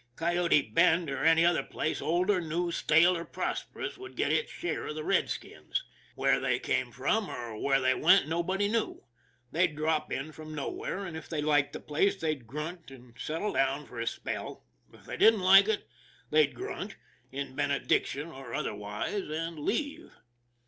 [0.15, 4.51] Coyote Bend, or any other place, old or new, stale or prosperous, would get its
[4.51, 5.83] share of the redskins.
[6.15, 9.03] Where they came from or where they went nobody knew.
[9.51, 13.53] They'd drop in from nowhere, and, if they liked the place, they'd grunt and settle
[13.53, 15.87] down for a spell; if they didn't like it,
[16.31, 16.95] they'd grunt,
[17.31, 20.11] in benediction or otherwise, and leave.